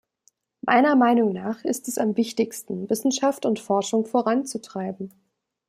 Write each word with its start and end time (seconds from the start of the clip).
Meiner 0.61 0.95
Meinung 0.95 1.31
nach 1.31 1.63
ist 1.63 1.87
es 1.87 1.99
am 1.99 2.17
wichtigsten, 2.17 2.89
Wissenschaft 2.89 3.45
und 3.45 3.59
Forschung 3.59 4.07
voranzutreiben. 4.07 5.13